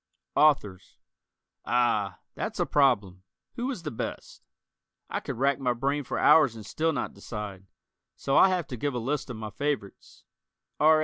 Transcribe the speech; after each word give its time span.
Authors: 0.35 0.97
Ah, 1.63 2.21
that's 2.33 2.59
a 2.59 2.65
problem. 2.65 3.21
Who 3.53 3.69
is 3.69 3.83
the 3.83 3.91
best? 3.91 4.41
I 5.11 5.19
could 5.19 5.37
rack 5.37 5.59
my 5.59 5.73
brain 5.73 6.03
for 6.03 6.17
hours 6.17 6.55
and 6.55 6.65
still 6.65 6.91
not 6.91 7.13
decide, 7.13 7.67
so 8.15 8.35
I'll 8.35 8.49
have 8.49 8.65
to 8.69 8.77
give 8.77 8.95
a 8.95 8.97
list 8.97 9.29
of 9.29 9.37
my 9.37 9.51
favorites: 9.51 10.23
R. 10.79 10.99